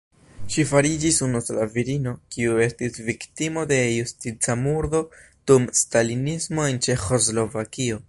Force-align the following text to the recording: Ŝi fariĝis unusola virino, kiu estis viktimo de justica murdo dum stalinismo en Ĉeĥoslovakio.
Ŝi 0.53 0.63
fariĝis 0.69 1.19
unusola 1.25 1.67
virino, 1.73 2.13
kiu 2.35 2.57
estis 2.65 2.97
viktimo 3.11 3.67
de 3.75 3.79
justica 3.99 4.59
murdo 4.65 5.05
dum 5.53 5.73
stalinismo 5.85 6.71
en 6.73 6.87
Ĉeĥoslovakio. 6.89 7.99